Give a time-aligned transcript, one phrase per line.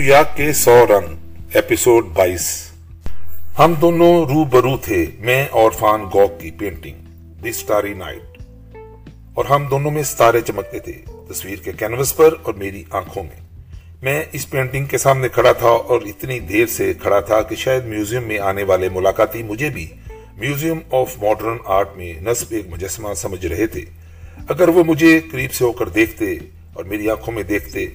[0.00, 1.14] یا کے سو رنگ
[1.52, 2.70] ایپیسوڈ بائیس۔
[3.58, 6.94] ہم دونوں رو برو تھے، میں اور فان گوک کی پینٹنگ
[7.42, 8.42] دی سٹاری نائٹ
[9.34, 10.92] اور ہم دونوں میں ستارے چمکتے تھے،
[11.28, 13.46] تصویر کے کینوس پر اور میری آنکھوں میں۔
[14.02, 17.84] میں اس پینٹنگ کے سامنے کھڑا تھا اور اتنی دیر سے کھڑا تھا کہ شاید
[17.84, 19.86] میوزیم میں آنے والے ملاقاتی مجھے بھی
[20.36, 23.80] میوزیم آف ماڈرن آرٹ میں نصب ایک مجسمہ سمجھ رہے تھے۔
[24.48, 26.34] اگر وہ مجھے قریب سے ہو کر دیکھتے
[26.72, 27.86] اور میری آنکھوں میں دیکھتے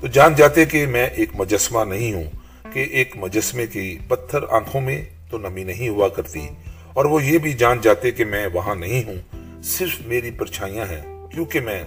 [0.00, 2.24] تو جان جاتے کہ میں ایک مجسمہ نہیں ہوں،
[2.72, 6.48] کہ ایک مجسمے کی پتھر آنکھوں میں تو نمی نہیں ہوا کرتی۔
[6.94, 11.26] اور وہ یہ بھی جان جاتے کہ میں وہاں نہیں ہوں، صرف میری پرچھائیاں ہیں،
[11.26, 11.82] کیونکہ میں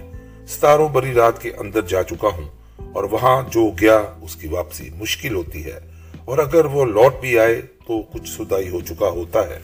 [0.46, 2.48] ستاروں بری رات کے اندر جا چکا ہوں۔
[2.94, 5.78] اور وہاں جو گیا، اس کی واپسی مشکل ہوتی ہے۔
[6.24, 9.58] اور اگر وہ لوٹ بھی آئے تو کچھ سدائی ہو چکا ہوتا ہے۔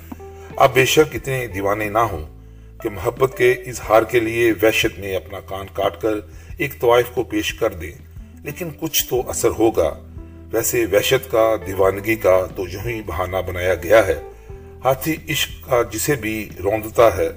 [0.57, 2.27] آپ بے شک اتنے دیوانے نہ ہوں
[2.83, 6.15] کہ محبت کے اظہار کے لیے وحشت میں اپنا کان کاٹ کر
[6.59, 8.06] ایک طوائف کو پیش کر دیں۔
[8.47, 9.99] لیکن کچھ تو اثر ہوگا۔
[10.53, 14.21] ویسے وحشت کا، دیوانگی کا تو یوں ہی بہانہ بنایا گیا ہے۔
[14.85, 17.29] ہاتھی عشق کا جسے بھی روندتا ہے،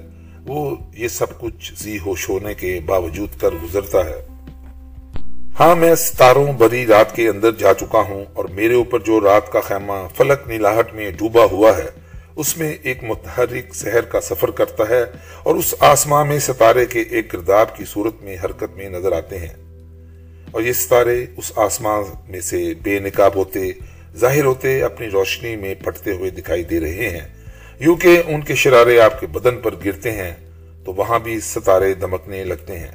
[0.46, 4.26] وہ یہ سب کچھ زی ہوش ہونے کے باوجود کر گزرتا ہے۔
[5.60, 9.52] ہاں میں ستاروں بری رات کے اندر جا چکا ہوں اور میرے اوپر جو رات
[9.52, 11.88] کا خیمہ فلک نیلاہٹ میں ڈوبا ہوا ہے،
[12.36, 15.04] اس میں ایک متحرک سحر کا سفر کرتا ہے
[15.42, 19.38] اور اس آسمان میں ستارے کے ایک گرداب کی صورت میں حرکت میں نظر آتے
[19.38, 19.69] ہیں۔
[20.50, 23.72] اور یہ ستارے اس آسمان میں سے بے نکاب ہوتے،
[24.16, 27.28] ظاہر ہوتے، اپنی روشنی میں پھٹتے ہوئے دکھائی دے رہے ہیں۔
[27.80, 30.32] یوں کہ ان کے شرارے آپ کے بدن پر گرتے ہیں،
[30.84, 32.90] تو وہاں بھی ستارے دمکنے لگتے ہیں۔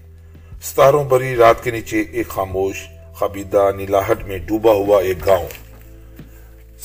[0.64, 5.48] ستاروں بری رات کے نیچے ایک خاموش خبیدہ نیلاہٹ میں ڈوبا ہوا ایک گاؤں۔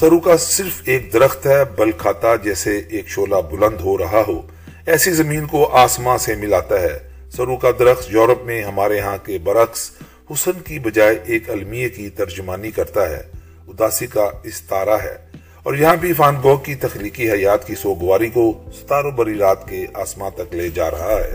[0.01, 4.43] سرو کا صرف ایک درخت ہے، بل کھاتا جیسے ایک شولہ بلند ہو رہا ہو۔
[4.87, 6.99] ایسی زمین کو آسمان سے ملاتا ہے۔
[7.31, 9.91] سرو کا درخت یورپ میں ہمارے ہاں کے برعکس
[10.33, 13.21] حسن کی بجائے ایک المیہ کی ترجمانی کرتا ہے۔
[13.69, 15.31] اداسی کا استارہ ہے۔
[15.63, 19.87] اور یہاں بھی فان گوگ کی تخلیقی حیات کی سوگواری کو ستاروں بری رات کے
[19.95, 21.35] آسمان تک لے جا رہا ہے۔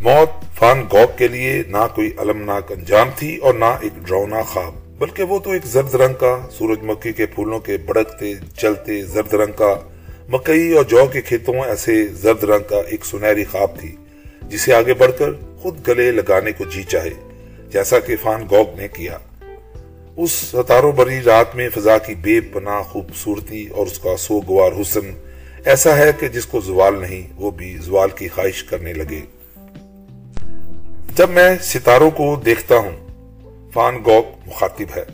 [0.00, 4.98] موت فان گوگ کے لیے نہ کوئی علمناک انجام تھی اور نہ ایک ڈرونا خواب،
[4.98, 9.34] بلکہ وہ تو ایک زرد رنگ کا سورج مکھی کے پھولوں کے بڑکتے چلتے زرد
[9.34, 9.74] رنگ کا۔
[10.28, 13.96] مکئی اور جو کے کھیتوں ایسے زرد رنگ کا ایک سنہری خواب تھی،
[14.42, 15.30] جسے آگے بڑھ کر
[15.62, 17.27] خود گلے لگانے کو جی چاہے۔
[17.68, 19.18] جیسا کہ فان گوگ نے کیا۔
[20.16, 25.10] اس ستاروں بری رات میں فضا کی بے پناہ خوبصورتی اور اس کا سوگوار حسن
[25.64, 29.20] ایسا ہے کہ جس کو زوال نہیں، وہ بھی زوال کی خواہش کرنے لگے۔
[31.16, 33.08] جب میں ستاروں کو دیکھتا ہوں
[33.72, 35.04] فان گوگ مخاطب ہے۔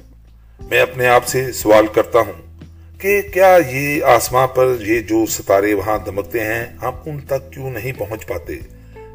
[0.70, 2.64] میں اپنے آپ سے سوال کرتا ہوں
[3.00, 7.70] کہ کیا یہ آسمان پر یہ جو ستارے وہاں دمکتے ہیں، ہم ان تک کیوں
[7.70, 8.54] نہیں پہنچ پاتے؟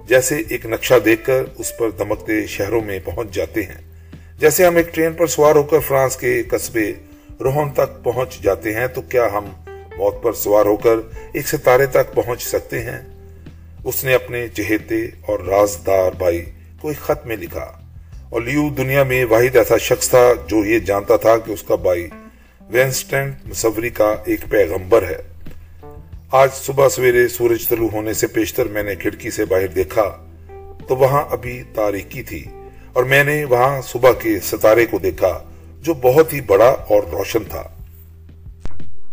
[0.09, 4.09] جیسے ایک نقشہ دیکھ کر اس پر دمکتے شہروں میں پہنچ جاتے ہیں۔
[4.39, 6.93] جیسے ہم ایک ٹرین پر سوار ہو کر فرانس کے قصبے
[7.39, 9.45] روہن تک پہنچ جاتے ہیں، تو کیا ہم
[9.97, 10.95] موت پر سوار ہو کر
[11.33, 12.99] ایک ستارے تک پہنچ سکتے ہیں؟
[13.83, 16.45] اس نے اپنے چہیتے اور رازدار بھائی
[16.81, 17.79] کو ایک خط میں لکھا۔
[18.29, 21.75] اور لیو دنیا میں واحد ایسا شخص تھا جو یہ جانتا تھا کہ اس کا
[21.75, 22.09] بھائی
[22.69, 25.28] وینسٹنٹ مصوری کا ایک پیغمبر ہے۔
[26.31, 30.25] آج صبح سویرے سورج طلوع ہونے سے پیشتر میں نے کھڑکی سے باہر دیکھا
[30.87, 32.43] تو وہاں ابھی تاریکی تھی
[32.93, 35.43] اور میں نے وہاں صبح کے ستارے کو دیکھا
[35.81, 37.63] جو بہت ہی بڑا اور روشن تھا۔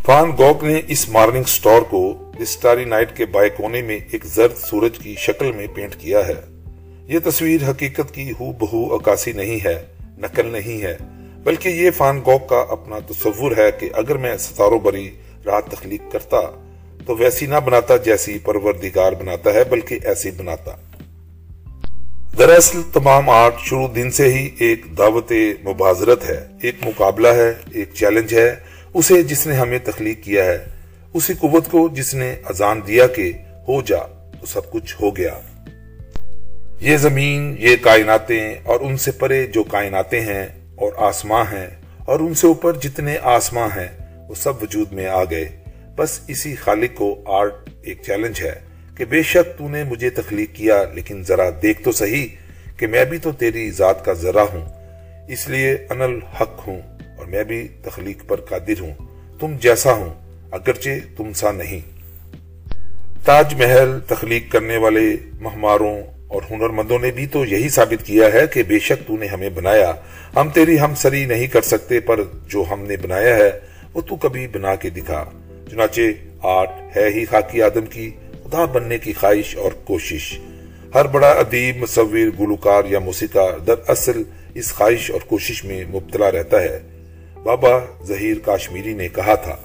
[0.07, 4.57] فان گوک نے اس مارننگ سٹور کو اسٹاری نائٹ کے بائے کونے میں ایک زرد
[4.57, 6.41] سورج کی شکل میں پینٹ کیا ہے۔
[7.07, 9.87] یہ تصویر حقیقت کی ہو بہو عکاسی نہیں ہے،
[10.19, 10.97] نقل نہیں ہے،
[11.45, 15.11] بلکہ یہ فان گوک کا اپنا تصور ہے کہ اگر میں ستاروں بری
[15.47, 16.41] رات تخلیق کرتا
[17.07, 20.73] تو ویسی نہ بناتا جیسی پروردگار بناتا ہے، بلکہ ایسی بناتا۔
[22.39, 25.33] دراصل تمام آرٹ شروع دن سے ہی ایک دعوت
[25.65, 28.55] مبازرت ہے، ایک مقابلہ ہے، ایک چیلنج ہے۔
[28.95, 30.65] اسے جس نے ہمیں تخلیق کیا ہے،
[31.15, 33.33] اسی قوت کو جس نے ازان دیا کہ
[33.69, 34.03] ہو جا،
[34.41, 35.35] تو سب کچھ ہو گیا۔
[36.81, 40.47] یہ زمین، یہ کائناتیں اور ان سے پرے جو کائناتیں ہیں
[40.77, 41.67] اور آسماں ہیں،
[42.05, 43.89] اور ان سے اوپر جتنے آسماں ہیں،
[44.29, 45.49] وہ سب وجود میں آ گئے۔
[45.97, 48.61] بس اسی خالق کو آرٹ ایک چیلنج ہے
[48.97, 52.27] کہ بے شک تو نے مجھے تخلیق کیا، لیکن ذرا دیکھ تو صحیح
[52.77, 54.69] کہ میں بھی تو تیری ذات کا ذرا ہوں۔
[55.29, 56.81] اس لیے انل حق ہوں
[57.19, 58.95] اور میں بھی تخلیق پر قادر ہوں۔
[59.41, 60.15] تم جیسا ہوں،
[60.51, 61.81] اگرچہ تم سا نہیں۔
[63.25, 68.47] تاج محل تخلیق کرنے والے مہماروں اور ہنرمندوں نے بھی تو یہی ثابت کیا ہے
[68.47, 69.93] کہ بے شک تو نے ہمیں بنایا۔
[70.37, 73.51] ہم تیری ہم سری نہیں کر سکتے، پر جو ہم نے بنایا ہے،
[73.95, 75.25] وہ تو کبھی بنا کے دکھا۔
[75.77, 76.01] چنانچہ
[76.43, 78.11] آرٹ ہے ہی خاکی آدم کی،
[78.45, 80.39] خدا بننے کی خواہش اور کوشش۔
[80.95, 84.23] ہر بڑا ادیب، مصور، گلوکار یا موسیقار در اصل
[84.55, 86.81] اس خواہش اور کوشش میں مبتلا رہتا ہے۔
[87.43, 87.69] بابا
[88.05, 89.57] ظہیر کاشمیری نے کہا تھا،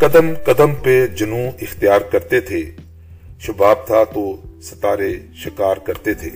[0.00, 2.62] قدم قدم پہ جنو اختیار کرتے تھے۔
[3.40, 6.30] شباب تھا تو ستارے شکار کرتے تھے۔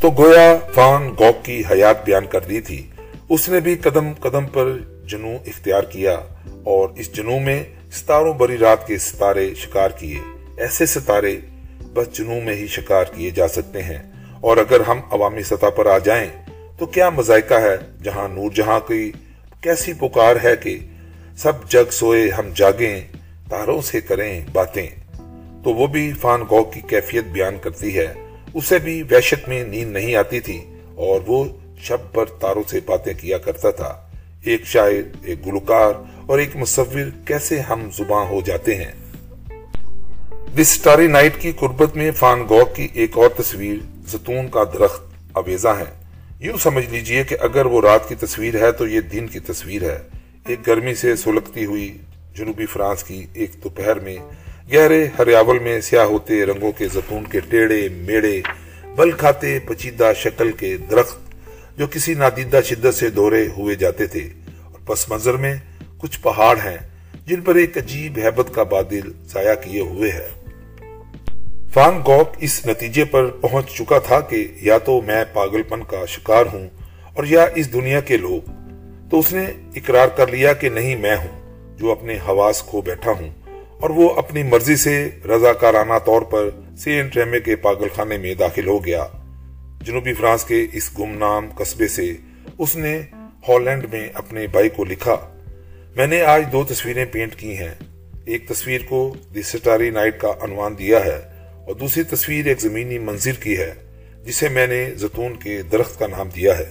[0.00, 2.86] تو گویا فان گوک کی حیات بیان کر دی تھی۔
[3.28, 4.78] اس نے بھی قدم قدم پر
[5.08, 6.16] جنو اختیار کیا
[6.64, 10.18] اور اس جنو میں ستاروں بری رات کے ستارے شکار کیے،
[10.56, 11.40] ایسے ستارے
[11.92, 13.98] بس جنو میں ہی شکار کیے جا سکتے ہیں۔
[14.40, 16.28] اور اگر ہم عوامی سطح پر آ جائیں،
[16.78, 19.12] تو کیا مذائقہ ہے جہاں نور جہاں کی
[19.60, 20.78] کیسی پکار ہے کہ
[21.36, 23.00] سب جگ سوئے ہم جاگیں،
[23.50, 24.86] تاروں سے کریں باتیں۔
[25.64, 28.14] تو وہ بھی فان گو کی کیفیت بیان کرتی ہے۔
[28.54, 30.64] اسے بھی وحشت میں نیند نہیں آتی تھی
[30.94, 31.44] اور وہ
[31.78, 34.08] شب پر تاروں سے باتیں کیا کرتا تھا۔
[34.44, 35.92] ایک شاعر، ایک گلوکار
[36.26, 38.92] اور ایک مصور کیسے ہم زباں ہو جاتے ہیں۔
[40.64, 43.76] سٹاری نائٹ کی قربت میں فان گوک کی ایک اور تصویر
[44.08, 45.02] زتون کا درخت
[45.32, 46.04] اویزہ ہے
[46.40, 49.82] یوں سمجھ لیجیے کہ اگر وہ رات کی تصویر ہے تو یہ دن کی تصویر
[49.82, 49.98] ہے۔
[50.48, 51.98] ایک گرمی سے سلگتی ہوئی
[52.36, 54.16] جنوبی فرانس کی ایک دوپہر میں
[54.72, 58.40] گہرے ہریاول میں سیاہ ہوتے رنگوں کے زتون کے ٹیڑے میڑے،
[58.96, 61.18] بل کھاتے پچیدہ شکل کے درخت
[61.78, 64.28] جو کسی نادیدہ شدت سے دورے ہوئے جاتے تھے۔
[64.64, 65.54] اور پس منظر میں
[66.00, 66.78] کچھ پہاڑ ہیں
[67.26, 70.28] جن پر ایک عجیب حیبت کا بادل سایہ کیے ہوئے ہے۔
[71.74, 76.06] فان گوک اس نتیجے پر پہنچ چکا تھا کہ یا تو میں پاگل پن کا
[76.06, 76.68] شکار ہوں
[77.14, 78.50] اور یا اس دنیا کے لوگ۔
[79.10, 81.40] تو اس نے اقرار کر لیا کہ نہیں میں ہوں،
[81.78, 83.28] جو اپنے حواس کھو بیٹھا ہوں۔
[83.80, 86.48] اور وہ اپنی مرضی سے رضاکارانہ طور پر
[86.78, 89.06] سینٹ ریمے کے پاگل خانے میں داخل ہو گیا۔
[89.82, 92.16] جنوبی فرانس کے اس گمنام قصبے سے
[92.58, 93.00] اس نے
[93.48, 95.39] ہالینڈ میں اپنے بھائی کو لکھا۔
[95.96, 97.74] میں نے آج دو تصویریں پینٹ کی ہیں۔
[98.24, 101.20] ایک تصویر کو دی سٹاری نائٹ کا عنوان دیا ہے
[101.66, 103.72] اور دوسری تصویر ایک زمینی منظر کی ہے،
[104.24, 106.70] جسے میں نے زتون کے درخت کا نام دیا ہے۔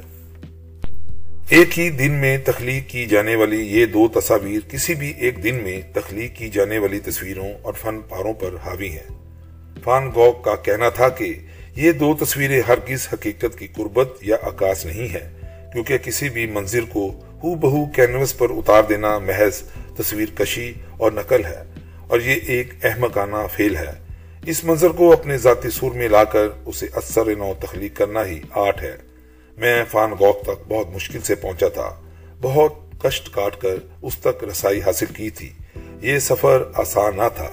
[1.50, 5.56] ایک ہی دن میں تخلیق کی جانے والی یہ دو تصاویر کسی بھی ایک دن
[5.56, 9.10] میں تخلیق کی جانے والی تصویروں اور فن پاروں پر حاوی ہیں۔
[9.83, 11.33] فان گوک کا کہنا تھا کہ
[11.75, 15.42] یہ دو تصویریں ہرگز حقیقت کی قربت یا عکاس نہیں ہیں،
[15.74, 19.62] کیونکہ کسی بھی منظر کو ہو بہو کینوس پر اتار دینا محض
[19.97, 21.63] تصویر کشی اور نقل ہے،
[22.07, 23.91] اور یہ ایک احمقانہ فیل ہے۔
[24.45, 28.39] اس منظر کو اپنے ذاتی سور میں لا کر اسے اثر نو تخلیق کرنا ہی
[28.56, 28.95] آرٹ ہے۔
[29.57, 31.89] میں فان گوک تک بہت مشکل سے پہنچا تھا۔
[32.41, 35.50] بہت کشٹ کاٹ کر اس تک رسائی حاصل کی تھی۔
[36.01, 37.50] یہ سفر آسان نہ تھا۔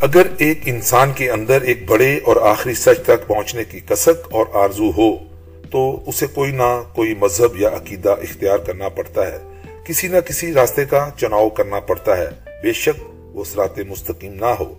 [0.00, 4.46] اگر ایک انسان کے اندر ایک بڑے اور آخری سچ تک پہنچنے کی کسک اور
[4.52, 5.29] آرزو ہو
[5.70, 9.38] تو اسے کوئی نہ کوئی مذہب یا عقیدہ اختیار کرنا پڑتا ہے۔
[9.84, 12.26] کسی نہ کسی راستے کا چناؤ کرنا پڑتا ہے۔
[12.62, 13.02] بے شک
[13.36, 14.74] وہ سرات مستقیم نہ ہو۔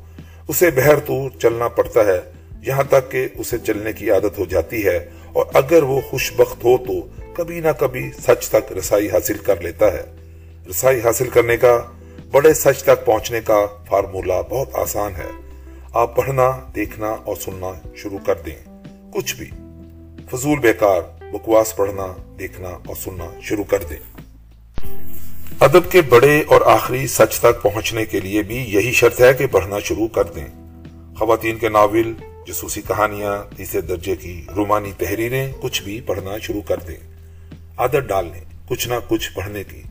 [0.47, 2.19] اسے بہر تو چلنا پڑتا ہے۔
[2.67, 6.65] یہاں تک کہ اسے چلنے کی عادت ہو جاتی ہے۔ اور اگر وہ خوش بخت
[6.65, 10.03] ہو تو کبھی نہ کبھی سچ تک رسائی حاصل کر لیتا ہے۔
[10.69, 11.81] رسائی حاصل کرنے کا،
[12.31, 15.29] بڑے سچ تک پہنچنے کا فارمولا بہت آسان ہے۔
[15.93, 18.77] آپ پڑھنا، دیکھنا اور سننا شروع کر دیں۔
[19.13, 19.60] کچھ بھی۔
[20.31, 21.01] فضول بیکار،
[21.33, 22.07] بکواس پڑھنا،
[22.39, 23.97] دیکھنا اور سننا شروع کر دیں۔
[25.59, 29.47] ادب کے بڑے اور آخری سچ تک پہنچنے کے لیے بھی یہی شرط ہے کہ
[29.47, 30.47] پڑھنا شروع کر دیں۔
[31.19, 32.13] خواتین کے ناول،
[32.47, 36.97] جسوسی کہانیاں تیسرے درجے کی رومانی تحریریں، کچھ بھی پڑھنا شروع کر دیں۔
[37.77, 39.81] عادت ڈال لیں، کچھ نہ کچھ پڑھنے کی۔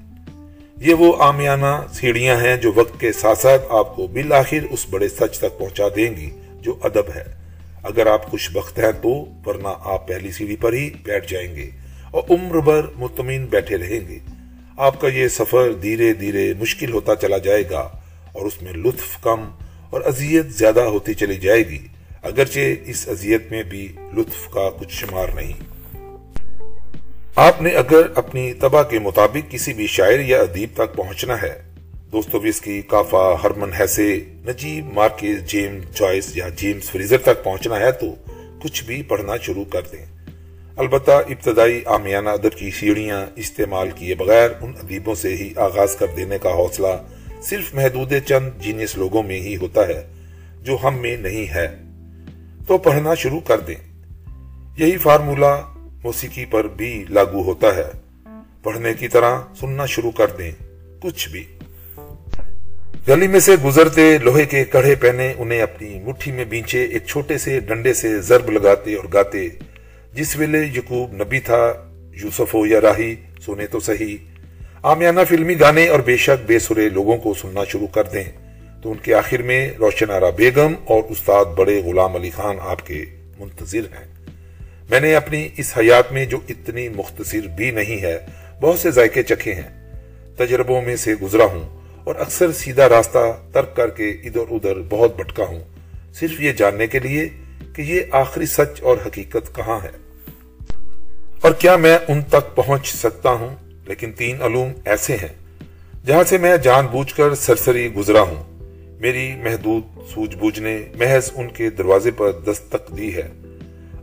[0.76, 5.08] یہ وہ آمیانہ سیڑھیاں ہیں جو وقت کے ساتھ ساتھ آپ کو بالآخر اس بڑے
[5.08, 7.39] سچ تک پہنچا دیں گی جو ادب ہے۔
[7.82, 11.70] اگر آپ خوش بخت ہیں تو، ورنہ آپ پہلی سیڑھی پر ہی بیٹھ جائیں گے
[12.10, 14.18] اور عمر بھر مطمئن بیٹھے رہیں گے۔
[14.76, 17.88] آپ کا یہ سفر دھیرے دھیرے مشکل ہوتا چلا جائے گا
[18.32, 19.48] اور اس میں لطف کم
[19.90, 21.86] اور اذیت زیادہ ہوتی چلی جائے گی،
[22.22, 25.52] اگرچہ اس اذیت میں بھی لطف کا کچھ شمار نہیں۔
[27.36, 31.69] آپ نے اگر اپنی تباہ کے مطابق کسی بھی شاعر یا ادیب تک پہنچنا ہے
[32.12, 38.14] Dostoevsky Kafka Hermann Hesse Naguib Marquez James Joyce یا جیمز فریزر تک پہنچنا ہے تو
[38.62, 40.06] کچھ بھی پڑھنا شروع کر دیں۔
[40.76, 46.06] البتہ ابتدائی آمیانہ ادب کی سیڑھیاں استعمال کیے بغیر ان ادیبوں سے ہی آغاز کر
[46.16, 47.02] دینے کا حوصلہ
[47.42, 50.06] صرف محدود چند جینیس لوگوں میں ہی ہوتا ہے،
[50.62, 51.68] جو ہم میں نہیں ہے۔
[52.66, 53.98] تو پڑھنا شروع کر دیں۔
[54.76, 55.60] یہی فارمولا
[56.04, 57.88] موسیقی پر بھی لاگو ہوتا ہے۔
[58.62, 60.50] پڑھنے کی طرح سننا شروع کر دیں،
[61.00, 61.44] کچھ بھی۔
[63.08, 67.38] گلی میں سے گزرتے لوہے کے کڑھے پہنے انہیں اپنی مٹھی میں بینچے ایک چھوٹے
[67.38, 69.48] سے ڈنڈے سے ضرب لگاتے اور گاتے۔
[70.14, 71.72] جس ویلے یقوب نبی تھا،
[72.22, 73.14] یوسف ہو یا راہی
[73.46, 74.16] سنے تو صحیح۔
[74.82, 78.24] آمیانہ فلمی گانے اور بے شک بے سرے لوگوں کو سننا شروع کر دیں۔
[78.82, 82.86] تو ان کے آخر میں روشن آرا بیگم اور استاد بڑے غلام علی خان آپ
[82.86, 83.04] کے
[83.38, 84.14] منتظر ہیں۔
[84.90, 88.18] میں نے اپنی اس حیات میں جو اتنی مختصر بھی نہیں ہے،
[88.60, 89.90] بہت سے ذائقے چکھے ہیں۔
[90.36, 91.79] تجربوں میں سے گزرا ہوں۔
[92.10, 93.18] اور اکثر سیدھا راستہ
[93.52, 95.60] ترک کر کے ادھر ادھر بہت بھٹکا ہوں۔
[96.14, 97.28] صرف یہ جاننے کے لیے
[97.74, 99.90] کہ یہ آخری سچ اور حقیقت کہاں ہے۔
[101.40, 103.48] اور کیا میں ان تک پہنچ سکتا ہوں؟
[103.86, 105.28] لیکن تین علوم ایسے ہیں
[106.06, 108.44] جہاں سے میں جان بوجھ کر سرسری گزرا ہوں۔
[109.00, 109.82] میری محدود
[110.14, 113.28] سوج بوجھ نے محض ان کے دروازے پر دستک دی ہے۔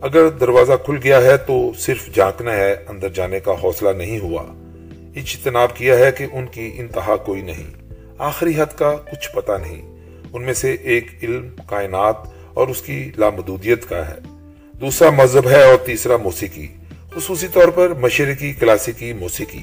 [0.02, 4.44] اگر دروازہ کھل گیا ہے تو صرف جانکنا ہے، اندر جانے کا حوصلہ نہیں ہوا۔
[5.16, 7.87] اجتناب کیا ہے کہ ان کی انتہا کوئی نہیں۔
[8.18, 9.98] آخری حد کا کچھ پتہ نہیں۔
[10.34, 12.16] ان میں سے ایک علم کائنات
[12.54, 14.16] اور اس کی لامدودیت کا ہے۔
[14.82, 16.68] دوسرا مذہب ہے اور تیسرا موسیقی۔
[17.16, 19.62] خصوصی طور پر مشرقی، کلاسیکی، موسیقی۔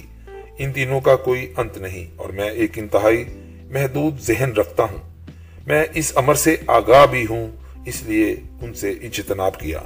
[0.58, 3.25] ان تینوں کا کوئی انت نہیں اور میں ایک انتہائی
[3.70, 5.26] محدود ذہن رکھتا ہوں۔
[5.66, 7.46] میں اس امر سے آگاہ بھی ہوں،
[7.87, 9.80] اس لیے ان سے اجتناب کیا۔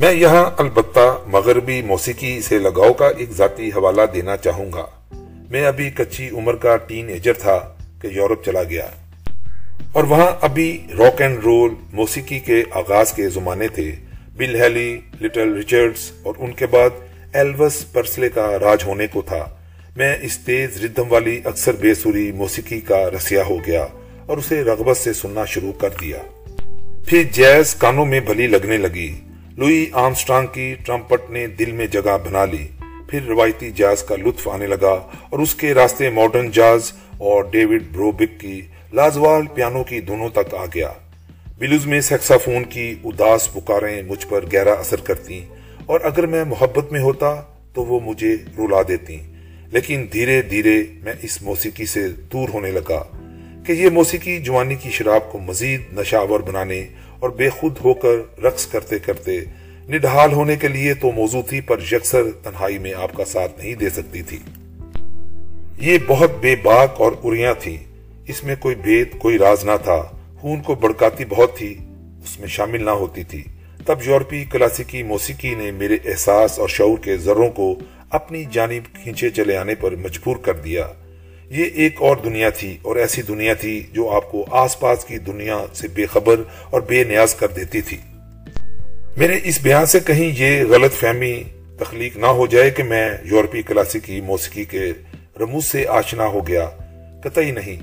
[0.00, 4.86] میں یہاں البتہ مغربی موسیقی سے لگاؤ کا ایک ذاتی حوالہ دینا چاہوں گا۔
[5.50, 8.86] میں ابھی کچی عمر کا ٹین ایجر تھا کہ یورپ چلا گیا۔
[9.92, 13.92] اور وہاں ابھی راک اینڈ رول موسیقی کے آغاز کے زمانے تھے۔
[14.36, 16.90] بل ہیلی، لٹل ریچرڈز اور ان کے بعد
[17.32, 19.56] ایلوس پرسلے کا راج ہونے کو تھا۔
[19.96, 23.86] میں اس تیز ردم والی اکثر بے سوری موسیقی کا رسیا ہو گیا
[24.26, 26.18] اور اسے رغبت سے سننا شروع کر دیا۔
[27.06, 29.20] پھر جیز کانوں میں بھلی لگنے لگی۔
[29.56, 32.68] لوئی آمسٹرانگ کی ٹرمپٹ نے دل میں جگہ بنا لی۔
[33.08, 37.82] پھر روایتی جاز کا لطف آنے لگا اور اس کے راستے ماڈرن جاز اور ڈیوڈ
[37.92, 38.60] بروبک کی
[38.92, 40.92] لازوال پیانو کی دونوں تک آ گیا۔
[41.58, 45.44] بلوز میں سیکسافون کی اداس پکاریں مجھ پر گہرا اثر کرتی
[45.86, 47.34] اور اگر میں محبت میں ہوتا
[47.74, 49.16] تو وہ مجھے رولا دیتی
[49.72, 53.04] لیکن دھیرے دھیرے میں اس موسیقی سے دور ہونے لگا
[53.66, 56.86] کہ یہ موسیقی جوانی کی شراب کو مزید نشاور بنانے
[57.18, 59.40] اور بے خود ہو کر رقص کرتے کرتے
[59.88, 63.74] نڈھال ہونے کے لیے تو موضوع تھی پر یکسر تنہائی میں آپ کا ساتھ نہیں
[63.74, 64.38] دے سکتی تھی۔
[65.78, 67.76] یہ بہت بے باک اور اریاں تھی۔
[68.26, 70.02] اس میں کوئی بھید، کوئی راز نہ تھا۔
[70.40, 71.78] خون کو بڑکاتی بہت تھی۔
[72.22, 73.44] اس میں شامل نہ ہوتی تھی۔
[73.86, 77.78] تب یورپی کلاسیکی موسیقی نے میرے احساس اور شعور کے ذروں کو
[78.10, 80.88] اپنی جانب کھینچے چلے آنے پر مجبور کر دیا۔
[81.50, 85.18] یہ ایک اور دنیا تھی اور ایسی دنیا تھی جو آپ کو آس پاس کی
[85.18, 87.96] دنیا سے بے خبر اور بے نیاز کر دیتی تھی۔
[89.16, 91.42] میرے اس بیان سے کہیں یہ غلط فہمی
[91.78, 94.92] تخلیق نہ ہو جائے کہ میں یورپی کلاسیکی موسیقی کے
[95.40, 96.68] رموز سے آشنا ہو گیا،
[97.24, 97.76] قطعی نہیں۔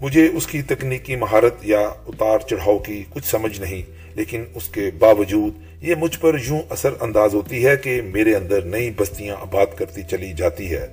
[0.00, 3.82] مجھے اس کی تکنیکی مہارت یا اتار چڑھاؤ کی کچھ سمجھ نہیں،
[4.14, 8.62] لیکن اس کے باوجود یہ مجھ پر یوں اثر انداز ہوتی ہے کہ میرے اندر
[8.62, 10.86] نئی بستیاں آباد کرتی چلی جاتی ہے۔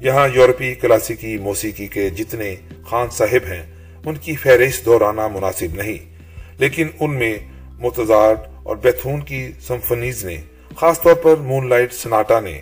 [0.00, 2.54] یہاں یورپی کلاسیکی موسیقی کے جتنے
[2.86, 3.62] خان صاحب ہیں،
[4.06, 5.98] ان کی فہرست دورانہ مناسب نہیں،
[6.58, 7.38] لیکن ان میں
[7.78, 10.36] متضاد اور بیتھون کی سمفنیز نے،
[10.76, 12.60] خاص طور پر مون لائٹ سناٹا نے،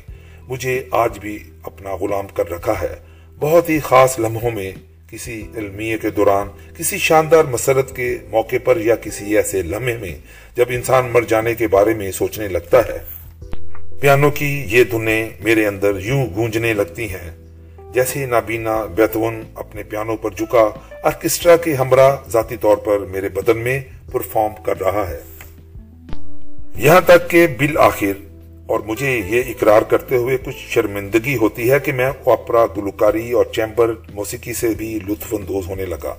[0.48, 2.94] مجھے آج بھی اپنا غلام کر رکھا ہے۔
[3.38, 4.72] بہت ہی خاص لمحوں میں
[5.10, 10.14] کسی علمیہ کے دوران، کسی شاندار مسرت کے موقع پر یا کسی ایسے لمحے میں
[10.56, 12.98] جب انسان مر جانے کے بارے میں سوچنے لگتا ہے۔
[14.00, 17.30] پیانو کی یہ دھنیں میرے اندر یوں گونجنے لگتی ہیں،
[17.92, 20.68] جیسے نابینا بیتون اپنے پیانو پر جھکا
[21.02, 23.80] آرکسٹرا کے ہمراہ ذاتی طور پر میرے بدن میں
[24.12, 25.18] پرفارم کر رہا ہے۔
[26.78, 28.18] یہاں تک کہ بالآخر،
[28.66, 33.44] اور مجھے یہ اقرار کرتے ہوئے کچھ شرمندگی ہوتی ہے کہ میں اوپرا گلوکاری اور
[33.52, 36.14] چیمبر موسیقی سے بھی لطف اندوز ہونے لگا۔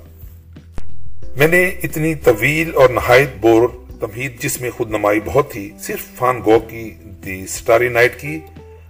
[1.38, 3.68] میں نے اتنی طویل اور نہایت بور
[4.00, 6.90] تمہید جس میں خود نمائی بہت تھی، صرف فان گو کی
[7.26, 8.40] دی سٹاری نائٹ کی،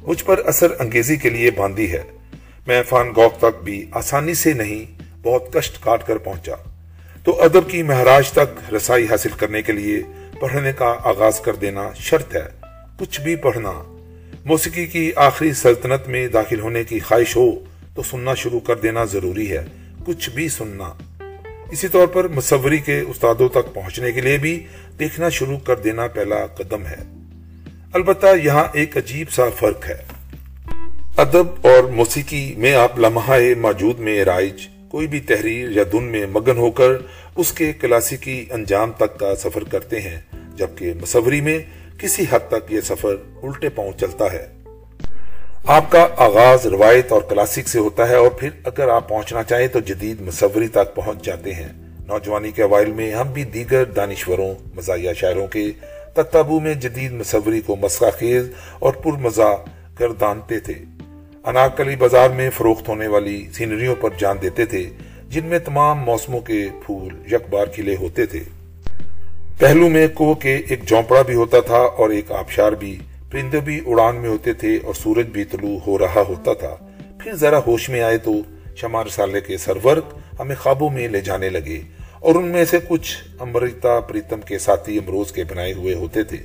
[0.02, 2.04] مجھ پر اثر انگیزی کے لیے باندھی ہے۔
[2.68, 4.86] میں فان گوک تک بھی آسانی سے نہیں،
[5.24, 6.56] بہت کشٹ کاٹ کر پہنچا۔
[7.24, 10.02] تو ادب کی مہاراج تک رسائی حاصل کرنے کے لیے
[10.40, 12.46] پڑھنے کا آغاز کر دینا شرط ہے۔
[13.00, 13.72] کچھ بھی پڑھنا۔
[14.46, 17.52] موسیقی کی آخری سلطنت میں داخل ہونے کی خواہش ہو
[17.96, 19.66] تو سننا شروع کر دینا ضروری ہے۔
[20.06, 20.90] کچھ بھی سننا۔
[21.72, 24.66] اسی طور پر مصوری کے استادوں تک پہنچنے کے لیے بھی
[25.00, 26.98] دیکھنا شروع کر دینا پہلا قدم ہے۔
[27.94, 29.98] البتہ یہاں ایک عجیب سا فرق ہے۔
[31.18, 36.26] ادب اور موسیقی میں آپ لمحہ موجود میں رائج کوئی بھی تحریر یا دن میں
[36.28, 36.92] مگن ہو کر
[37.36, 40.22] اس کے کلاسیکی انجام تک کا سفر کرتے ہیں،
[40.56, 41.60] جبکہ مصوری میں
[42.00, 44.48] کسی حد تک یہ سفر الٹے پاؤں چلتا ہے۔
[45.66, 49.68] آپ کا آغاز روایت اور کلاسک سے ہوتا ہے اور پھر اگر آپ پہنچنا چاہیں
[49.68, 51.68] تو جدید مصوری تک پہنچ جاتے ہیں۔
[52.08, 55.72] نوجوانی کے اوائل میں ہم بھی دیگر دانشوروں، مزاحیہ شاعروں کے
[56.14, 59.64] تتابو میں جدید مصوری کو مسخہ خیز اور پر مزہ
[60.00, 60.99] گردانتے تھے۔
[61.46, 64.90] اناکلی بازار میں فروخت ہونے والی سینریوں پر جان دیتے تھے،
[65.30, 68.40] جن میں تمام موسموں کے پھول یک بار کھلے ہوتے تھے۔
[69.60, 72.98] پہلو میں کو کے ایک جونپڑا بھی ہوتا تھا اور ایک آبشار بھی۔
[73.32, 76.76] پرندے بھی اڑان میں ہوتے تھے اور سورج بھی طلوع ہو رہا ہوتا تھا۔
[77.20, 78.32] پھر ذرا ہوش میں آئے تو
[78.76, 81.82] شمار سالے کے سرورگ ہمیں خوابوں میں لے جانے لگے
[82.20, 86.38] اور ان میں سے کچھ امرتا پریتم کے ساتھی امروز کے بنائے ہوئے ہوتے تھے۔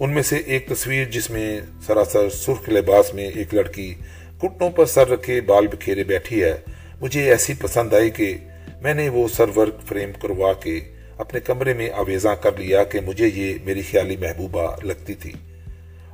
[0.00, 3.94] ان میں سے ایک تصویر جس میں سراسر سرخ لباس میں ایک لڑکی
[4.42, 6.60] گھٹنوں پر سر رکھے بال بکھیرے بیٹھی ہے۔
[7.00, 8.36] مجھے ایسی پسند آئی کہ
[8.80, 10.80] میں نے وہ سرورگ فریم کروا کے
[11.18, 15.32] اپنے کمرے میں آویزاں کر لیا کہ مجھے یہ میری خیالی محبوبہ لگتی تھی۔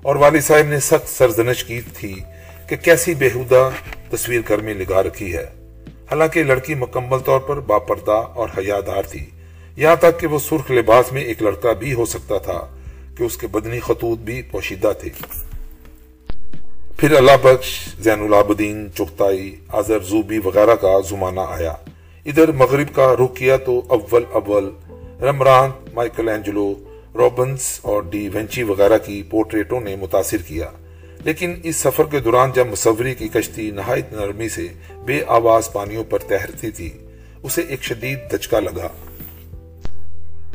[0.02, 2.14] اور والد صاحب نے سخت سرزنش کی تھی
[2.68, 3.70] کہ کیسی بےحودہ
[4.10, 5.44] تصویر گھر میں لگا رکھی ہے۔
[6.10, 9.24] حالانکہ لڑکی مکمل طور پر باپردہ اور حیادار تھی۔
[9.76, 12.76] یہاں تک کہ وہ سرخ لباس میں ایک لڑکا بھی ہو سکتا تھا
[13.18, 15.10] کہ اس کے بدنی خطوط بھی پوشیدہ تھے۔
[16.96, 21.74] پھر اللہ بخش زین العابدین چکتائی آزر زوبی وغیرہ کا زمانہ آیا۔
[22.24, 24.70] ادھر مغرب کا رخ کیا تو اول اول
[25.22, 26.74] رمرانت مائیکل اینجلو
[27.14, 30.70] روبنس اور ڈی وینچی وغیرہ کی پورٹریٹوں نے متاثر کیا۔
[31.24, 34.68] لیکن اس سفر کے دوران جب مصوری کی کشتی نہایت نرمی سے
[35.04, 36.90] بے آواز پانیوں پر تہرتی تھی،
[37.42, 38.88] اسے ایک شدید دچکا لگا۔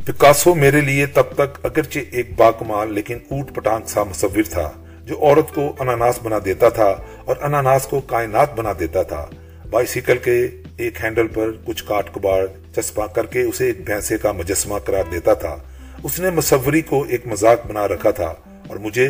[0.06, 4.72] پکاسو میرے لیے تب تک اگرچہ ایک باکمال لیکن اوٹ پٹانگ سا مصور تھا۔
[5.12, 9.28] جو عورت کو اناناس بنا دیتا تھا اور اناناس کو کائنات بنا دیتا تھا،
[9.70, 14.32] بائسیکل کے ایک ہینڈل پر کچھ کاٹ کباڑ چسپا کر کے اسے ایک بھینسے کا
[14.32, 15.58] مجسمہ قرار دیتا تھا۔
[16.04, 18.34] اس نے مصوری کو ایک مزاق بنا رکھا تھا
[18.68, 19.10] اور مجھے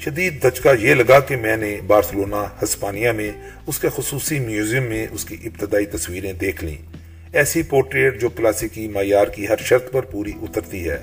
[0.00, 3.32] شدید دچکا یہ لگا کہ میں نے بارسلونا، ہسپانیہ میں،
[3.66, 6.76] اس کے خصوصی میوزیم میں اس کی ابتدائی تصویریں دیکھ لیں۔
[7.32, 10.98] ایسی پورٹریٹ جو کلاسیکی معیار کی ہر شرط پر پوری اترتی ہے۔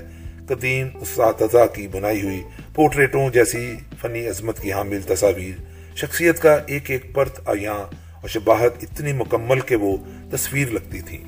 [0.46, 2.42] قدیم اساتذہ کی بنائی ہوئی
[2.74, 5.60] پورٹریٹوں جیسی فنی عظمت کی حامل تصاویر،
[5.96, 9.96] شخصیت کا ایک ایک پرت آیاں اور شباہت اتنی مکمل کہ وہ
[10.30, 11.18] تصویر لگتی تھی۔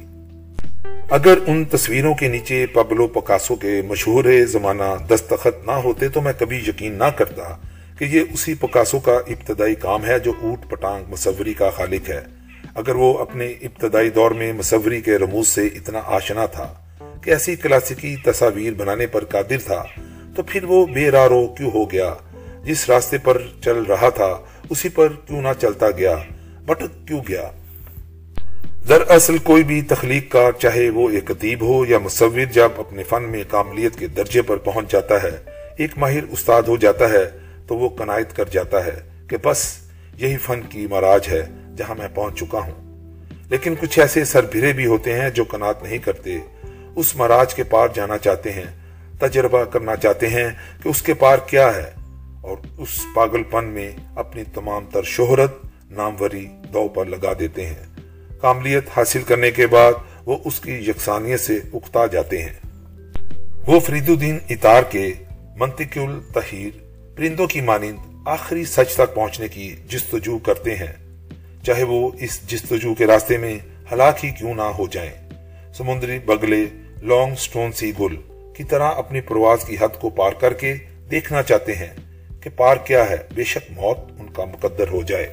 [1.10, 6.32] اگر ان تصویروں کے نیچے پبلو پکاسو کے مشہور زمانہ دستخط نہ ہوتے تو میں
[6.38, 7.56] کبھی یقین نہ کرتا
[7.98, 12.20] کہ یہ اسی پکاسو کا ابتدائی کام ہے جو اوٹ پٹانگ مصوری کا خالق ہے۔
[12.74, 16.74] اگر وہ اپنے ابتدائی دور میں مصوری کے رموز سے اتنا آشنا تھا
[17.24, 19.84] کہ ایسی کلاسیکی تصاویر بنانے پر قادر تھا،
[20.36, 22.14] تو پھر وہ بے رارو کیوں ہو گیا؟
[22.64, 24.38] جس راستے پر چل رہا تھا،
[24.70, 26.16] اسی پر کیوں نہ چلتا گیا؟
[26.66, 27.50] بٹک کیوں گیا؟
[28.88, 33.22] دراصل کوئی بھی تخلیق کا، چاہے وہ ایک ادیب ہو یا مصور، جب اپنے فن
[33.22, 35.42] میں کاملیت کے درجے پر پہنچ جاتا ہے،
[35.76, 39.76] ایک ماہر استاد ہو جاتا ہے، تو وہ کنائت کر جاتا ہے کہ بس
[40.16, 41.46] یہی فن کی مراج ہے
[41.76, 42.90] جہاں میں پہنچ چکا ہوں۔
[43.50, 46.38] لیکن کچھ ایسے سربھرے بھی ہوتے ہیں جو کنات نہیں کرتے۔
[46.96, 48.64] اس مراج کے پار جانا چاہتے ہیں،
[49.20, 50.48] تجربہ کرنا چاہتے ہیں
[50.82, 51.90] کہ اس کے پار کیا ہے۔
[52.40, 55.54] اور اس پاگل پن میں اپنی تمام تر شہرت
[55.90, 57.84] ناموری دو پر لگا دیتے ہیں۔
[58.40, 59.92] کاملیت حاصل کرنے کے بعد
[60.26, 62.52] وہ اس کی یکسانیت سے اکتا جاتے ہیں۔
[63.66, 65.12] وہ فرید الدین اتار کے
[65.56, 66.70] منطق التحیر
[67.16, 71.22] پرندوں کی مانند آخری سچ تک پہنچنے کی جستجو کرتے ہیں۔
[71.62, 73.58] چاہے وہ اس جستجو کے راستے میں
[73.92, 75.30] ہلاک ہی کیوں نہ ہو جائیں۔
[75.74, 76.64] سمندری بگلے
[77.02, 78.16] لانگ سٹون سی گل
[78.56, 80.74] کی طرح اپنی پرواز کی حد کو پار کر کے
[81.10, 82.09] دیکھنا چاہتے ہیں۔
[82.40, 85.26] کہ پار کیا ہے، بے شک موت ان کا مقدر ہو جائے۔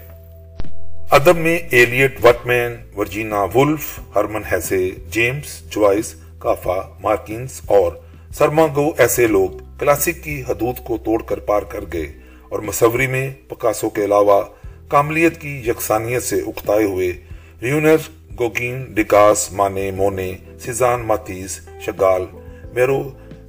[1.12, 7.92] ادب میں Eliot Whitman Virginia Woolf Hermann Hesse, James, Joyce, Kafka Marquez اور
[8.34, 12.12] سرما گو ایسے لوگ کلاسک کی حدود کو توڑ کر پار کر گئے
[12.50, 14.42] اور مصوری میں پکاسو کے علاوہ
[14.88, 17.12] کاملیت کی یکسانیت سے اکتائے ہوئے
[17.62, 17.96] ریونر
[18.40, 22.26] گوگین ڈکاس مانے، مونے، سیزان ماتیز شگال،
[22.74, 23.02] میرو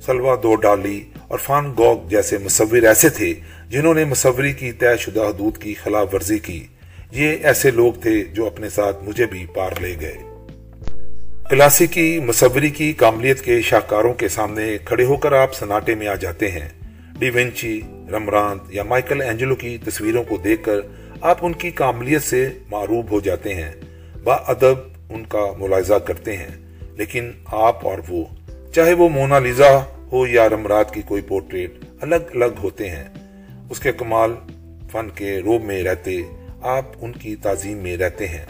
[0.07, 3.35] سلوا دو ڈالی اور فان گوگ جیسے مصور ایسے تھے
[3.69, 6.67] جنہوں نے مصوری کی طے شدہ حدود کی خلاف ورزی کی۔
[7.13, 10.17] یہ ایسے لوگ تھے جو اپنے ساتھ مجھے بھی پار لے گئے۔
[11.51, 16.15] کلاسیکی مصوری کی کاملیت کے شاہکاروں کے سامنے کھڑے ہو کر آپ سناٹے میں آ
[16.15, 16.69] جاتے ہیں۔
[17.19, 17.81] ڈی وینچی
[18.13, 20.81] رمرانت یا مائیکل اینجلو کی تصویروں کو دیکھ کر
[21.21, 23.73] آپ ان کی کاملیت سے معروب ہو جاتے ہیں۔
[24.25, 24.75] با ادب
[25.11, 26.49] ان کا ملاحظہ کرتے ہیں،
[26.97, 28.25] لیکن آپ اور وہ،
[28.75, 29.79] چاہے وہ مونالیزا
[30.13, 33.05] ہو یا رمرات کی کوئی پورٹریٹ الگ الگ ہوتے ہیں،
[33.71, 34.35] اس کے کمال
[34.93, 36.17] فن کے روب میں رہتے،
[36.63, 38.45] آپ ان کی تعظیم میں رہتے ہیں۔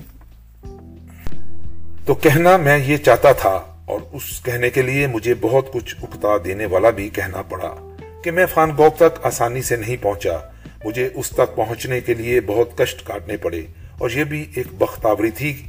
[2.04, 6.28] تو کہنا میں یہ چاہتا تھا اور اس کہنے کے لیے مجھے بہت کچھ اکتا
[6.44, 7.74] دینے والا بھی کہنا پڑا
[8.24, 10.36] کہ میں فان گوک تک آسانی سے نہیں پہنچا،
[10.84, 13.62] مجھے اس تک پہنچنے کے لیے بہت کشٹ کاٹنے پڑے۔
[13.98, 15.62] اور یہ بھی ایک بختاوری تھی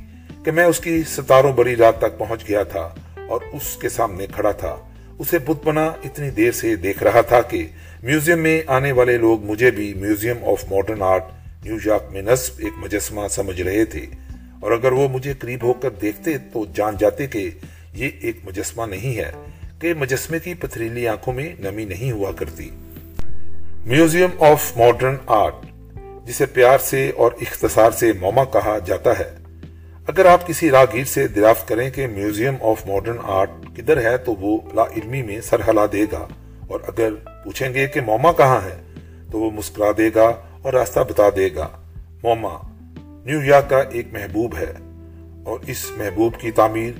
[0.45, 2.95] کہ میں اس کی ستاروں بڑی رات تک پہنچ گیا تھا
[3.28, 4.88] اور اس کے سامنے کھڑا تھا۔
[5.20, 7.68] اسے بت بنا اتنی دیر سے دیکھ رہا تھا کہ
[8.04, 11.24] میوزیم میں آنے والے لوگ مجھے بھی museum of modern art,
[11.66, 14.06] New York میں نصب ایک مجسمہ سمجھ رہے تھے۔
[14.60, 17.50] اور اگر وہ مجھے قریب ہو کر دیکھتے تو جان جاتے کہ
[17.94, 19.32] یہ ایک مجسمہ نہیں ہے،
[19.80, 22.70] کہ مجسمے کی پتھریلی آنکھوں میں نمی نہیں ہوا کرتی۔
[23.86, 25.54] میوزیم آف ماڈرن آرٹ،
[26.26, 29.38] جسے پیار سے اور اختصار سے موما کہا جاتا ہے
[30.10, 34.36] اگر آپ کسی راگیر سے دریافت کریں کہ میوزیم آف ماڈرن آرٹ کدھر ہے تو
[34.36, 36.28] وہ لا علمی میں سر ہلا دے گا
[36.67, 38.82] اور اگر پوچھیں گے کہ موما کہاں ہے
[39.32, 41.67] تو وہ مسکرا دے گا اور راستہ بتا دے گا۔
[42.24, 42.58] موما،
[43.26, 44.74] نیو یارک کا ایک محبوب ہے
[45.45, 46.91] اور اس محبوب کی تعمیر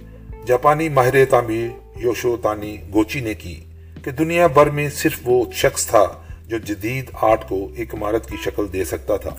[0.46, 1.68] جاپانی ماہر تعمیر
[2.00, 3.64] یوشو تانی گوچی نے کی
[4.04, 6.06] کہ دنیا بھر میں صرف وہ شخص تھا
[6.48, 9.36] جو جدید آرٹ کو ایک عمارت کی شکل دے سکتا تھا۔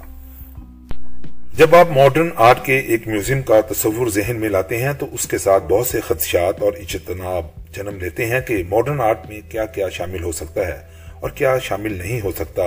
[1.61, 5.27] جب آپ ماڈرن آرٹ کے ایک میوزیم کا تصور ذہن میں لاتے ہیں تو اس
[5.27, 7.47] کے ساتھ بہت سے خدشات اور اجتناب
[7.77, 10.79] جنم لیتے ہیں کہ ماڈرن آرٹ میں کیا کیا شامل ہو سکتا ہے
[11.21, 12.63] اور کیا شامل نہیں ہو سکتا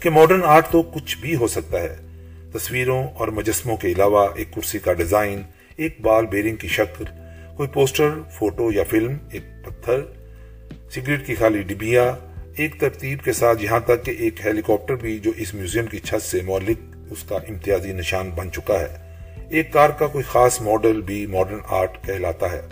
[0.00, 1.96] کہ ماڈرن آرٹ تو کچھ بھی ہو سکتا ہے۔
[2.52, 5.42] تصویروں اور مجسموں کے علاوہ ایک کرسی کا ڈیزائن
[5.76, 7.04] ایک بال بیرنگ کی شکل،
[7.56, 10.00] کوئی پوسٹر فوٹو یا فلم ایک پتھر،
[10.90, 12.10] سگریٹ کی خالی ڈبیا
[12.56, 15.98] ایک ترتیب کے ساتھ یہاں تک کہ ایک ہیلی کاپٹر بھی جو اس میوزیم کی
[15.98, 19.10] چھت سے مولک اس کا امتیازی نشان بن چکا ہے۔
[19.50, 22.62] ایک کار کا کوئی خاص ماڈل بھی ماڈرن آرٹ کہلاتا ہے۔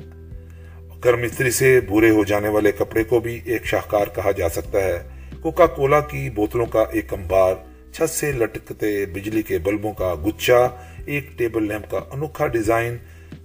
[1.04, 4.78] گرم استری سے بورے ہو جانے والے کپڑے کو بھی ایک شاہکار کہا جا سکتا
[4.78, 5.08] ہے۔
[5.42, 7.54] کوکا کولا کی بوتلوں کا ایک امبار
[7.92, 10.66] چھت سے لٹکتے بجلی کے بلبوں کا گچا
[11.06, 12.96] ایک ٹیبل لیمپ کا انوکھا ڈیزائن،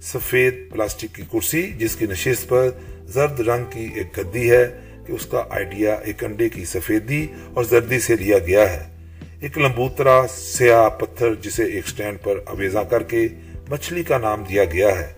[0.02, 2.68] سفید پلاسٹک کی کرسی، جس کی نشست پر
[3.04, 7.64] زرد رنگ کی ایک گدی ہے کہ اس کا آئیڈیا ایک انڈے کی سفیدی اور
[7.64, 8.93] زردی سے لیا گیا ہے۔
[9.44, 13.28] ایک لمبوترا سیاہ پتھر جسے ایک سٹینڈ پر اویزاں کر کے
[13.70, 15.12] مچھلی کا نام دیا گیا ہے۔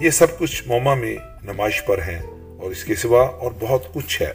[0.00, 2.22] یہ سب کچھ موما میں نمائش پر ہیں
[2.58, 4.32] اور اس کے سوا اور بہت کچھ ہے۔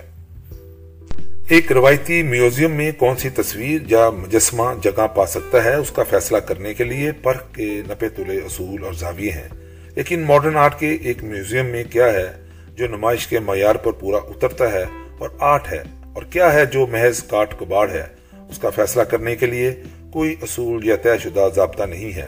[1.50, 6.04] ایک روایتی میوزیم میں کون سی تصویر یا مجسمہ جگہ پا سکتا ہے، اس کا
[6.10, 9.50] فیصلہ کرنے کے لیے پرکھ کے نپے تلے اصول اور زاویے ہیں۔
[9.96, 12.32] لیکن ماڈرن آرٹ کے ایک میوزیم میں کیا ہے؟
[12.76, 14.86] جو نمائش کے معیار پر پورا اترتا ہے
[15.18, 18.21] اور آرٹ ہے۔ اور کیا ہے جو محض کاٹ کباڑ ہے؟
[18.52, 19.76] اس کا فیصلہ کرنے کے لیے
[20.12, 22.28] کوئی اصول یا طے شدہ ضابطہ نہیں ہے۔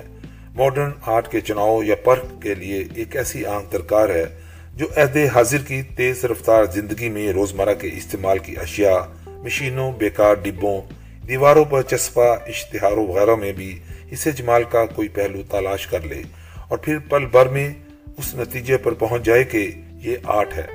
[0.55, 4.25] ماڈرن آرٹ کے چناؤ یا پرکھ کے لیے ایک ایسی آنکھ درکار ہے
[4.73, 10.33] جو عہد حاضر کی تیز رفتار زندگی میں روزمرہ کے استعمال کی اشیاء، مشینوں، بیکار
[10.33, 10.81] ڈبوں،
[11.27, 13.79] دیواروں پر چسپا، اشتہاروں وغیرہ میں بھی
[14.11, 16.21] اسے جمال کا کوئی پہلو تلاش کر لے
[16.67, 17.73] اور پھر پل بھر میں
[18.17, 20.67] اس نتیجے پر پہنچ جائے کہ یہ آرٹ ہے۔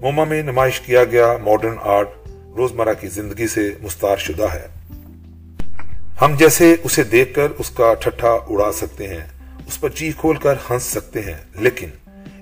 [0.00, 2.08] موما میں نمائش کیا گیا، ماڈرن آرٹ
[2.56, 4.81] روزمرہ کی زندگی سے مستار شدہ ہے۔
[6.20, 9.26] ہم جیسے اسے دیکھ کر اس کا ٹھٹھا اڑا سکتے ہیں،
[9.66, 11.88] اس پر چیخ کھول کر ہنس سکتے ہیں، لیکن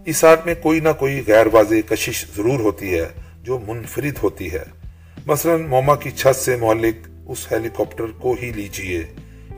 [0.06, 3.08] اس آرٹ میں کوئی نہ کوئی غیر واضح کشش ضرور ہوتی ہے
[3.42, 4.62] جو منفرد ہوتی ہے۔
[5.26, 9.02] مثلا موما کی چھت سے محلک اس ہیلی کاپٹر کو ہی لیجیے۔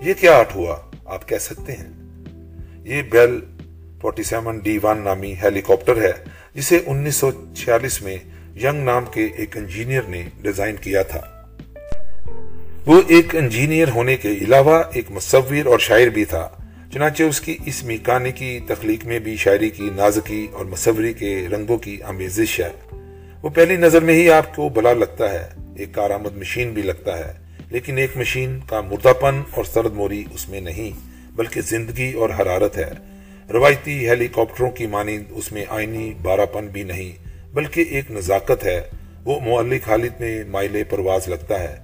[0.01, 1.91] یہ کیا آرٹ ہوا؟ آپ کہہ سکتے ہیں۔
[2.85, 3.41] یہ Bell
[4.01, 6.13] forty seven D one نامی ہیلی کاپٹر ہے،
[6.55, 8.17] جسے انیس سو چھیالیس میں
[8.63, 11.32] ینگ نام کے ایک انجینئر نے ڈیزائن کیا تھا۔
[12.87, 16.49] وہ ایک انجینئر ہونے کے علاوہ ایک مصور اور شاعر بھی تھا۔
[16.93, 21.47] چنانچہ اس کی اس میکانی کی تخلیق میں بھی شاعری کی نازکی اور مصوری کے
[21.53, 22.97] رنگوں کی آمیزش ہے۔
[23.43, 27.19] وہ پہلی نظر میں ہی آپ کو بلا لگتا ہے، ایک کارآمد مشین بھی لگتا
[27.19, 27.33] ہے۔
[27.71, 30.91] لیکن ایک مشین کا مردہ پن اور سرد موری اس میں نہیں،
[31.37, 32.91] بلکہ زندگی اور حرارت ہے۔
[33.53, 37.13] روایتی ہیلی کاپٹروں کی مانند اس میں آئینی بارہ پن بھی نہیں،
[37.55, 38.83] بلکہ ایک نزاکت ہے۔
[39.25, 41.82] وہ معلق حالت میں مائلے پرواز لگتا ہے۔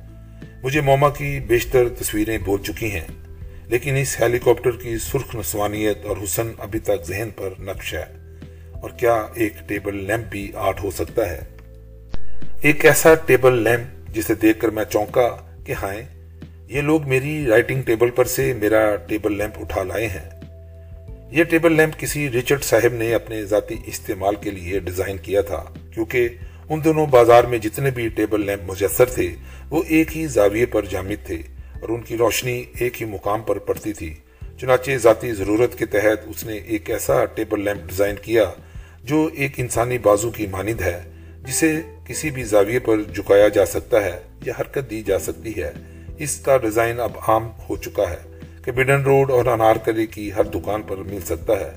[0.63, 3.07] مجھے موما کی بیشتر تصویریں بول چکی ہیں،
[3.67, 8.05] لیکن اس ہیلی کاپٹر کی سرخ نسوانیت اور حسن ابھی تک ذہن پر نقش ہے۔
[8.73, 11.41] اور کیا ایک ٹیبل لیمپ بھی آرٹ ہو سکتا ہے؟
[12.63, 15.29] ایک ایسا ٹیبل لیمپ جسے دیکھ کر میں چونکا
[15.65, 16.03] کہ ہائیں
[16.69, 20.29] یہ لوگ میری رائٹنگ ٹیبل پر سے میرا ٹیبل لیمپ اٹھا لائے ہیں۔
[21.31, 25.65] یہ ٹیبل لیمپ کسی ریچرڈ صاحب نے اپنے ذاتی استعمال کے لیے ڈیزائن کیا تھا،
[25.95, 26.29] کیونکہ
[26.69, 29.35] ان دونوں بازار میں جتنے بھی ٹیبل لیمپ مجسر تھے،
[29.71, 31.35] وہ ایک ہی زاویے پر جامد تھے
[31.81, 34.15] اور ان کی روشنی ایک ہی مقام پر پڑتی تھی۔
[34.61, 38.45] چنانچہ ذاتی ضرورت کے تحت اس نے ایک ایسا ٹیبل لیمپ ڈیزائن کیا
[39.03, 41.03] جو ایک انسانی بازو کی مانند ہے،
[41.47, 45.71] جسے کسی بھی زاویے پر جھکایا جا سکتا ہے یا حرکت دی جا سکتی ہے۔
[46.19, 50.45] اس کا ڈیزائن اب عام ہو چکا ہے کہ بڈن روڈ اور انارکلی کی ہر
[50.45, 51.71] دکان پر مل سکتا ہے۔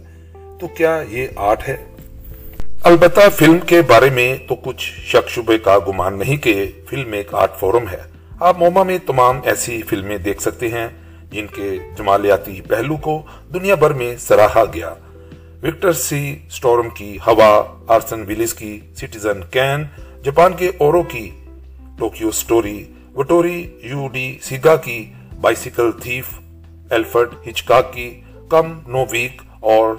[0.60, 1.77] تو کیا یہ آرٹ ہے؟
[2.84, 7.34] البتہ فلم کے بارے میں تو کچھ شک شبے کا گمان نہیں کہ فلم ایک
[7.34, 8.02] آرٹ فورم ہے۔
[8.39, 10.88] آپ موما میں تمام ایسی فلمیں دیکھ سکتے ہیں
[11.32, 13.22] جن کے جمالیاتی پہلو کو
[13.54, 14.94] دنیا بھر میں سراہا گیا۔
[15.63, 19.84] وکٹر سی سٹورم کی ہوا، آرسن ویلس کی، سٹیزن کین،
[20.24, 21.30] جاپان کے اورو کی،
[21.98, 22.84] Tokyo story,
[23.84, 25.06] Vittorio De Sica کی
[25.41, 26.26] بائسیکل تھیف،
[26.89, 29.96] ایلفرڈ ہچکاک کی، کم نو ویک اور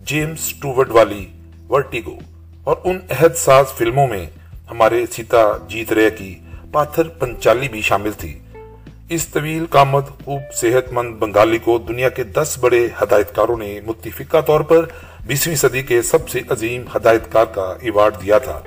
[0.00, 1.26] جیمز ٹوورڈ والی
[1.70, 2.18] ورٹیگو
[2.64, 4.26] اور ان عہد ساز فلموں میں
[4.70, 6.38] ہمارے سیتا جیت رے کی
[6.72, 8.38] پاتھر پنچالی بھی شامل تھی۔
[9.08, 14.40] اس طویل کامد خوب صحت مند بنگالی کو دنیا کے دس بڑے ہدایتکاروں نے متفقہ
[14.40, 14.86] طور پر
[15.26, 18.62] بیسویں صدی کے سب سے عظیم ہدایتکار کا ایوارڈ دیا تھا۔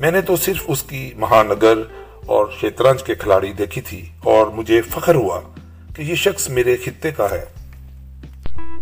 [0.00, 1.74] میں نے تو صرف اس کی مہانگر
[2.26, 5.40] اور شیطرنج کے کھلاڑی دیکھی تھی اور مجھے فخر ہوا
[5.96, 7.44] کہ یہ شخص میرے خطے کا ہے۔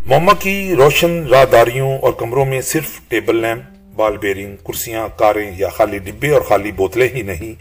[0.06, 3.62] موما کی روشن راہداریوں اور کمروں میں صرف ٹیبل لیمپ
[3.96, 7.54] بال بیرنگ، کرسیاں، کاریں یا خالی ڈبے اور خالی بوتلیں ہی نہیں،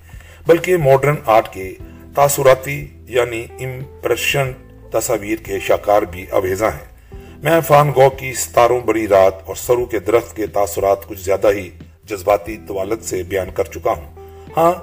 [0.48, 1.74] بلکہ ماڈرن آرٹ کے
[2.16, 4.52] تاثراتی یعنی امپریشن
[4.92, 9.86] تصاویر کے شاکار بھی اویزاں ہیں۔ میں فان گو کی ستاروں بڑی رات اور سرو
[9.86, 11.70] کے درخت کے تاثرات کچھ زیادہ ہی
[12.06, 14.28] جذباتی طوالت سے بیان کر چکا ہوں۔
[14.58, 14.74] ہاں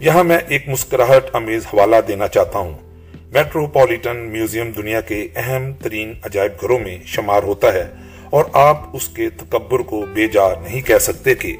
[0.00, 2.89] یہاں میں ایک مسکراہٹ، امیز حوالہ دینا چاہتا ہوں۔
[3.32, 7.90] میٹروپولیٹن میوزیم دنیا کے اہم ترین عجائب گھروں میں شمار ہوتا ہے
[8.30, 11.56] اور آپ اس کے تکبر کو بے جا نہیں کہہ سکتے کہ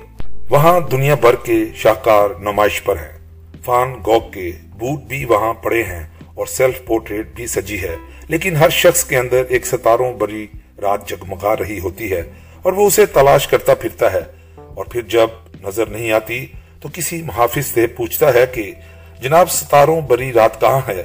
[0.51, 3.19] وہاں دنیا بھر کے شاہکار نمائش پر ہیں۔
[3.65, 7.97] فان گوگ کے بوٹ بھی وہاں پڑے ہیں اور سیلف پورٹریٹ بھی سجی ہے،
[8.29, 10.47] لیکن ہر شخص کے اندر ایک ستاروں بری
[10.83, 12.23] رات جگمگا رہی ہوتی ہے
[12.63, 14.23] اور وہ اسے تلاش کرتا پھرتا ہے۔
[14.55, 15.29] اور پھر جب
[15.63, 16.47] نظر نہیں آتی
[16.81, 18.73] تو کسی محافظ سے پوچھتا ہے کہ
[19.21, 21.05] جناب ستاروں بری رات کہاں ہے؟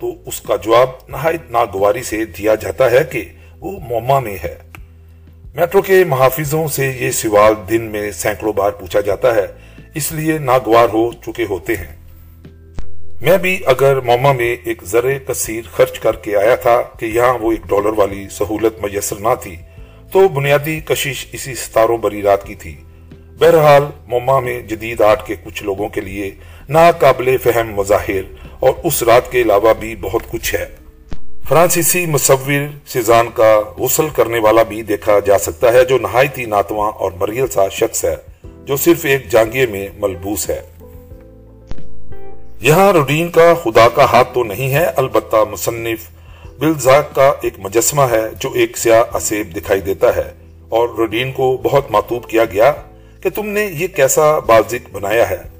[0.00, 3.24] تو اس کا جواب نہایت ناگواری سے دیا جاتا ہے کہ
[3.60, 4.58] وہ موما میں ہے۔
[5.54, 9.46] میٹرو کے محافظوں سے یہ سوال دن میں سینکڑوں بار پوچھا جاتا ہے،
[9.94, 11.96] اس لیے ناگوار ہو چکے ہوتے ہیں۔
[13.20, 17.38] میں بھی اگر موما میں ایک ذرے کثیر خرچ کر کے آیا تھا کہ یہاں
[17.38, 19.56] وہ ایک ڈالر والی سہولت میسر نہ تھی،
[20.12, 22.76] تو بنیادی کشش اسی ستاروں بری رات کی تھی۔
[23.38, 26.30] بہرحال موما میں جدید آرٹ کے کچھ لوگوں کے لیے
[26.68, 30.66] ناقابل فہم مظاہر اور اس رات کے علاوہ بھی بہت کچھ ہے۔
[31.48, 32.52] فرانسیسی مصور
[32.86, 37.46] سیزان کا غسل کرنے والا بھی دیکھا جا سکتا ہے، جو نہایتی ناتواں اور مریل
[37.46, 38.16] سا شخص ہے،
[38.64, 40.62] جو صرف ایک جانگیے میں ملبوس ہے۔
[42.60, 45.98] یہاں روڈین کا خدا کا ہاتھ تو نہیں ہے، البتہ مصنف
[46.58, 50.32] بلزاک کا ایک مجسمہ ہے، جو ایک سیاہ اسیب دکھائی دیتا ہے۔
[50.68, 52.72] اور روڈین کو بہت ماتوب کیا گیا
[53.22, 55.53] کہ تم نے یہ کیسا بازک بنایا ہے۔